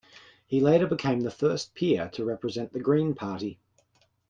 [0.47, 3.59] He later became the first peer to represent the Green Party.